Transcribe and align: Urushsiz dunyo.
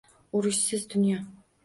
Urushsiz 0.39 0.87
dunyo. 0.95 1.19